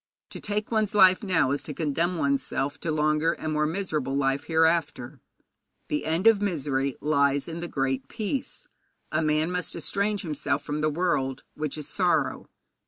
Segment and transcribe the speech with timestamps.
[0.31, 4.15] To take one's life now is to condemn one's self to longer and more miserable
[4.17, 5.19] life hereafter.
[5.89, 8.65] The end of misery lies in the Great Peace.
[9.11, 12.49] A man must estrange himself from the world, which is sorrow.